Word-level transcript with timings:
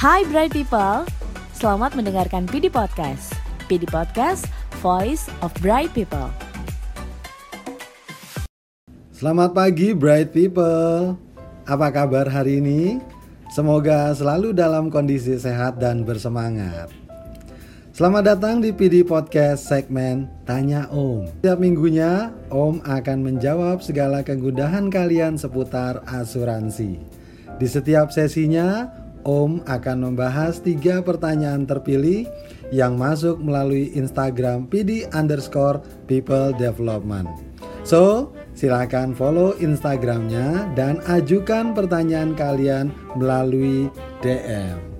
Hai 0.00 0.24
Bright 0.32 0.56
People, 0.56 1.04
selamat 1.52 1.92
mendengarkan 1.92 2.48
PD 2.48 2.72
Podcast. 2.72 3.36
PD 3.68 3.84
Podcast, 3.84 4.48
Voice 4.80 5.28
of 5.44 5.52
Bright 5.60 5.92
People. 5.92 6.32
Selamat 9.12 9.52
pagi 9.52 9.92
Bright 9.92 10.32
People. 10.32 11.20
Apa 11.68 11.92
kabar 11.92 12.24
hari 12.32 12.64
ini? 12.64 12.96
Semoga 13.52 14.16
selalu 14.16 14.56
dalam 14.56 14.88
kondisi 14.88 15.36
sehat 15.36 15.76
dan 15.76 16.00
bersemangat. 16.00 16.88
Selamat 17.92 18.24
datang 18.24 18.64
di 18.64 18.72
PD 18.72 19.04
Podcast 19.04 19.68
segmen 19.68 20.32
Tanya 20.48 20.88
Om. 20.88 21.28
Setiap 21.44 21.60
minggunya, 21.60 22.32
Om 22.48 22.80
akan 22.88 23.18
menjawab 23.20 23.84
segala 23.84 24.24
kegundahan 24.24 24.88
kalian 24.88 25.36
seputar 25.36 26.00
asuransi. 26.08 26.96
Di 27.60 27.68
setiap 27.68 28.08
sesinya, 28.08 28.88
Om 29.24 29.64
akan 29.68 29.98
membahas 30.10 30.60
tiga 30.64 31.04
pertanyaan 31.04 31.68
terpilih 31.68 32.24
yang 32.70 32.96
masuk 32.96 33.40
melalui 33.42 33.92
Instagram 33.98 34.70
PD 34.70 35.08
underscore 35.10 35.82
People 36.06 36.54
Development. 36.56 37.28
So, 37.82 38.36
silahkan 38.54 39.16
follow 39.16 39.56
Instagramnya 39.58 40.76
dan 40.76 41.00
ajukan 41.08 41.72
pertanyaan 41.72 42.36
kalian 42.36 42.92
melalui 43.16 43.88
DM. 44.20 44.99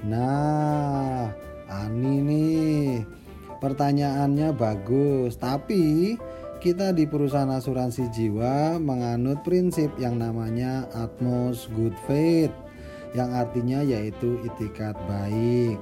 Nah, 0.04 1.32
Ani 1.64 2.20
nih 2.20 3.00
pertanyaannya 3.58 4.52
bagus, 4.52 5.40
tapi 5.40 6.14
kita 6.60 6.92
di 6.92 7.08
perusahaan 7.08 7.48
asuransi 7.48 8.12
jiwa 8.12 8.76
menganut 8.80 9.40
prinsip 9.44 9.92
yang 9.96 10.20
namanya 10.20 10.84
Atmos 10.92 11.68
Good 11.72 11.96
Faith 12.04 12.52
yang 13.16 13.32
artinya 13.32 13.80
yaitu 13.80 14.40
itikat 14.44 14.96
baik. 15.08 15.80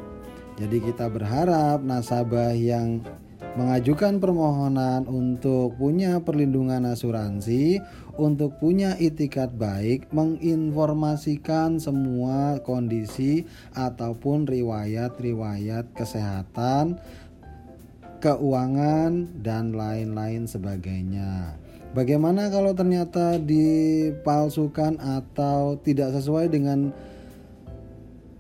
Jadi 0.59 0.79
kita 0.85 1.11
berharap 1.11 1.83
nasabah 1.83 2.55
yang 2.55 3.03
mengajukan 3.57 4.17
permohonan 4.17 5.05
untuk 5.09 5.77
punya 5.77 6.21
perlindungan 6.25 6.89
asuransi, 6.89 7.81
untuk 8.21 8.61
punya 8.61 8.97
itikat 9.01 9.57
baik, 9.57 10.13
menginformasikan 10.13 11.81
semua 11.81 12.61
kondisi 12.61 13.49
ataupun 13.73 14.45
riwayat-riwayat 14.45 15.97
kesehatan, 15.97 17.01
keuangan, 18.21 19.29
dan 19.41 19.73
lain-lain 19.73 20.45
sebagainya. 20.45 21.57
Bagaimana 21.93 22.49
kalau 22.49 22.73
ternyata 22.73 23.37
dipalsukan 23.37 24.97
atau 24.97 25.77
tidak 25.85 26.17
sesuai 26.17 26.49
dengan 26.49 26.89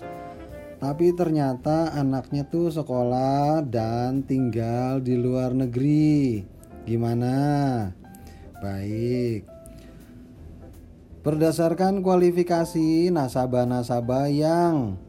tapi 0.85 1.17
ternyata 1.17 1.97
anaknya 1.97 2.45
tuh 2.45 2.69
sekolah 2.69 3.65
dan 3.65 4.21
tinggal 4.21 5.01
di 5.01 5.17
luar 5.17 5.57
negeri. 5.57 6.45
Gimana? 6.85 7.33
Baik. 8.61 9.49
Berdasarkan 11.25 12.05
kualifikasi 12.05 13.09
nasabah-nasabah 13.09 14.29
yang 14.29 15.01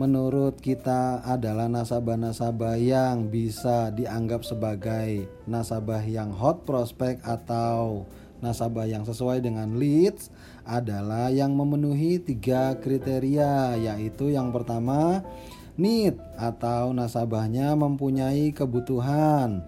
menurut 0.00 0.56
kita 0.56 1.20
adalah 1.20 1.68
nasabah-nasabah 1.68 2.80
yang 2.80 3.28
bisa 3.28 3.92
dianggap 3.92 4.40
sebagai 4.40 5.28
nasabah 5.44 6.00
yang 6.00 6.32
hot 6.32 6.64
prospect 6.64 7.20
atau 7.28 8.08
nasabah 8.44 8.84
yang 8.84 9.08
sesuai 9.08 9.40
dengan 9.40 9.80
leads 9.80 10.28
adalah 10.68 11.32
yang 11.32 11.56
memenuhi 11.56 12.20
tiga 12.20 12.76
kriteria 12.76 13.80
yaitu 13.80 14.36
yang 14.36 14.52
pertama 14.52 15.24
need 15.80 16.20
atau 16.36 16.92
nasabahnya 16.92 17.72
mempunyai 17.72 18.52
kebutuhan 18.52 19.64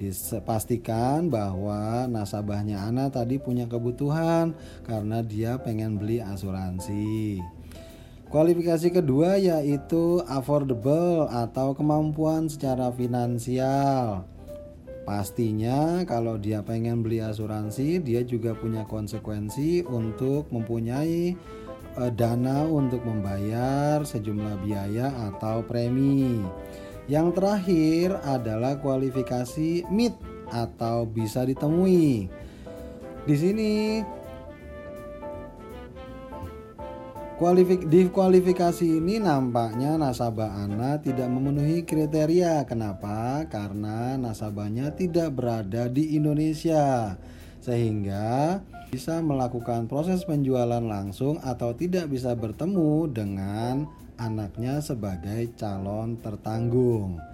dipastikan 0.00 1.28
bahwa 1.28 2.08
nasabahnya 2.08 2.88
Ana 2.88 3.12
tadi 3.12 3.36
punya 3.36 3.68
kebutuhan 3.68 4.56
karena 4.88 5.20
dia 5.20 5.60
pengen 5.60 6.00
beli 6.00 6.24
asuransi. 6.24 7.36
Kualifikasi 8.32 8.94
kedua 8.94 9.36
yaitu 9.36 10.24
affordable 10.24 11.28
atau 11.28 11.76
kemampuan 11.76 12.48
secara 12.48 12.88
finansial. 12.94 14.24
Pastinya 15.04 16.04
kalau 16.04 16.36
dia 16.36 16.60
pengen 16.60 17.00
beli 17.00 17.24
asuransi, 17.24 17.98
dia 18.04 18.20
juga 18.22 18.52
punya 18.52 18.84
konsekuensi 18.84 19.82
untuk 19.88 20.52
mempunyai 20.52 21.34
uh, 21.96 22.12
dana 22.12 22.68
untuk 22.68 23.02
membayar 23.02 24.04
sejumlah 24.04 24.60
biaya 24.62 25.10
atau 25.32 25.64
premi. 25.64 26.38
Yang 27.10 27.42
terakhir 27.42 28.06
adalah 28.22 28.78
kualifikasi 28.78 29.88
MIT 29.90 30.14
atau 30.52 31.08
bisa 31.08 31.42
ditemui. 31.42 32.30
Di 33.26 33.34
sini 33.34 34.00
Kualifik 37.40 37.88
di 37.88 38.04
kualifikasi 38.04 39.00
ini 39.00 39.16
nampaknya 39.16 39.96
nasabah 39.96 40.60
Ana 40.60 41.00
tidak 41.00 41.24
memenuhi 41.32 41.88
kriteria. 41.88 42.68
Kenapa? 42.68 43.48
Karena 43.48 44.20
nasabahnya 44.20 44.92
tidak 44.92 45.40
berada 45.40 45.88
di 45.88 46.20
Indonesia. 46.20 47.16
Sehingga 47.64 48.60
bisa 48.92 49.24
melakukan 49.24 49.88
proses 49.88 50.20
penjualan 50.28 50.84
langsung 50.84 51.40
atau 51.40 51.72
tidak 51.72 52.12
bisa 52.12 52.36
bertemu 52.36 53.08
dengan 53.08 53.88
anaknya 54.20 54.84
sebagai 54.84 55.48
calon 55.56 56.20
tertanggung. 56.20 57.24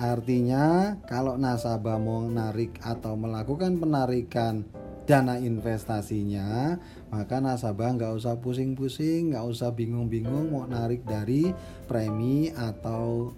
Artinya, 0.00 0.96
kalau 1.04 1.36
nasabah 1.36 2.00
mau 2.00 2.24
narik 2.24 2.80
atau 2.80 3.20
melakukan 3.20 3.76
penarikan 3.76 4.64
dana 5.10 5.42
investasinya, 5.42 6.78
maka 7.10 7.42
nasabah 7.42 7.98
nggak 7.98 8.14
usah 8.14 8.38
pusing-pusing, 8.38 9.34
nggak 9.34 9.42
usah 9.42 9.74
bingung-bingung 9.74 10.54
mau 10.54 10.70
narik 10.70 11.02
dari 11.02 11.50
premi 11.90 12.54
atau 12.54 13.34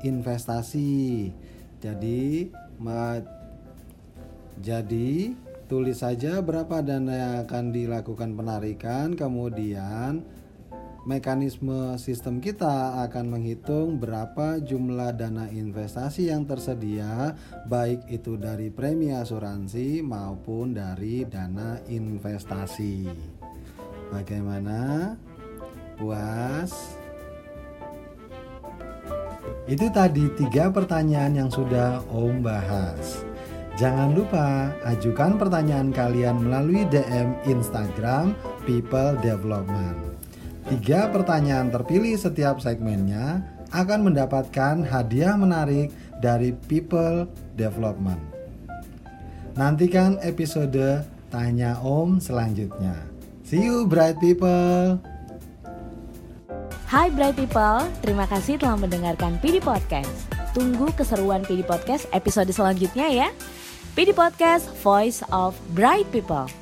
investasi. 0.00 1.28
Jadi, 1.76 2.48
jadi 4.64 5.10
tulis 5.68 6.00
saja 6.00 6.40
berapa 6.40 6.80
dana 6.80 7.12
yang 7.12 7.34
akan 7.44 7.64
dilakukan 7.68 8.32
penarikan, 8.32 9.12
kemudian 9.12 10.24
mekanisme 11.08 11.96
sistem 11.96 12.44
kita 12.44 13.00
akan 13.08 13.32
menghitung 13.32 13.96
berapa 13.96 14.60
jumlah 14.60 15.16
dana 15.16 15.48
investasi 15.48 16.28
yang 16.28 16.44
tersedia 16.44 17.32
baik 17.64 18.04
itu 18.12 18.36
dari 18.36 18.68
premi 18.68 19.08
asuransi 19.14 20.04
maupun 20.04 20.76
dari 20.76 21.24
dana 21.24 21.80
investasi. 21.88 23.08
Bagaimana? 24.10 25.14
Puas? 25.96 26.98
Itu 29.70 29.86
tadi 29.94 30.26
tiga 30.34 30.66
pertanyaan 30.72 31.46
yang 31.46 31.50
sudah 31.52 32.02
Om 32.10 32.42
bahas. 32.42 33.22
Jangan 33.78 34.12
lupa 34.12 34.74
ajukan 34.84 35.38
pertanyaan 35.38 35.94
kalian 35.94 36.42
melalui 36.42 36.84
DM 36.90 37.38
Instagram 37.46 38.34
People 38.66 39.14
Development. 39.22 40.09
Tiga 40.70 41.10
pertanyaan 41.10 41.66
terpilih 41.66 42.14
setiap 42.14 42.62
segmennya 42.62 43.42
akan 43.74 44.06
mendapatkan 44.06 44.86
hadiah 44.86 45.34
menarik 45.34 45.90
dari 46.22 46.54
People 46.70 47.26
Development. 47.58 48.22
Nantikan 49.58 50.22
episode 50.22 51.02
Tanya 51.26 51.74
Om 51.82 52.22
selanjutnya. 52.22 52.94
See 53.42 53.66
you 53.66 53.82
bright 53.82 54.14
people. 54.22 55.02
Hai 56.86 57.10
bright 57.10 57.34
people, 57.34 57.90
terima 57.98 58.30
kasih 58.30 58.62
telah 58.62 58.78
mendengarkan 58.78 59.42
PD 59.42 59.58
Podcast. 59.58 60.30
Tunggu 60.54 60.94
keseruan 60.94 61.42
PD 61.42 61.66
Podcast 61.66 62.06
episode 62.14 62.50
selanjutnya 62.54 63.10
ya. 63.10 63.28
PD 63.98 64.14
Podcast 64.14 64.70
Voice 64.86 65.26
of 65.34 65.58
Bright 65.74 66.06
People. 66.14 66.59